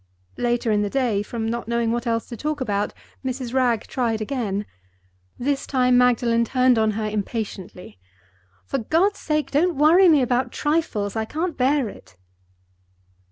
[0.39, 2.91] Later in the day, from not knowing what else to talk about,
[3.23, 3.53] Mrs.
[3.53, 4.65] Wragge tried again.
[5.37, 7.99] This time Magdalen turned on her impatiently.
[8.65, 11.15] "For God's sake, don't worry me about trifles!
[11.15, 12.17] I can't bear it."